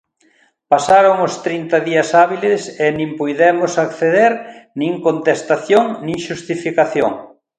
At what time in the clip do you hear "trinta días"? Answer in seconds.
1.45-2.09